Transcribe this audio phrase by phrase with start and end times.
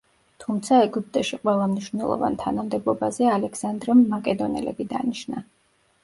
[0.43, 5.43] თუმცა ეგვიპტეში ყველა მნიშვნელოვან თანამდებობაზე ალექსანდრემ მაკედონელები დანიშნა.